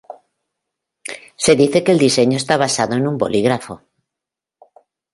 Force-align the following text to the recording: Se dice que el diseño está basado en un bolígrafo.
Se 1.43 1.55
dice 1.55 1.83
que 1.83 1.91
el 1.91 1.99
diseño 1.99 2.35
está 2.35 2.57
basado 2.57 2.95
en 2.95 3.07
un 3.07 3.19
bolígrafo. 3.19 3.83